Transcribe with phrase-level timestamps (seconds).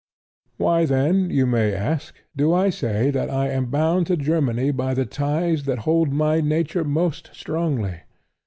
[0.57, 4.95] Why, then, you may ask, do I say that I am bound to Germany by
[4.95, 7.99] the ties that hold my nature most strongly?